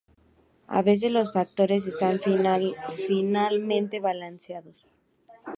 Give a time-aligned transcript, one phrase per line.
[0.67, 4.79] A veces los factores están finamente balanceados.